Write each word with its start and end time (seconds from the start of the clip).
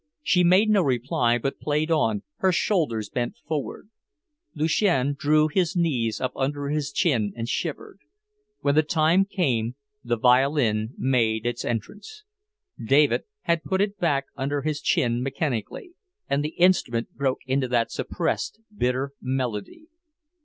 She 0.23 0.43
made 0.43 0.67
no 0.67 0.81
reply, 0.81 1.37
but 1.37 1.59
played 1.59 1.91
on, 1.91 2.23
her 2.37 2.51
shoulders 2.51 3.07
bent 3.07 3.35
forward. 3.47 3.89
Lucien 4.55 5.13
drew 5.13 5.47
his 5.47 5.75
knees 5.75 6.19
up 6.19 6.31
under 6.35 6.69
his 6.69 6.91
chin 6.91 7.33
and 7.35 7.47
shivered. 7.47 7.99
When 8.61 8.73
the 8.73 8.81
time 8.81 9.25
came, 9.25 9.75
the 10.03 10.17
violin 10.17 10.95
made 10.97 11.45
its 11.45 11.63
entrance. 11.63 12.23
David 12.83 13.25
had 13.41 13.61
put 13.63 13.79
it 13.79 13.99
back 13.99 14.25
under 14.35 14.63
his 14.63 14.81
chin 14.81 15.21
mechanically, 15.21 15.91
and 16.27 16.43
the 16.43 16.55
instrument 16.57 17.13
broke 17.13 17.41
into 17.45 17.67
that 17.67 17.91
suppressed, 17.91 18.59
bitter 18.75 19.11
melody. 19.21 19.85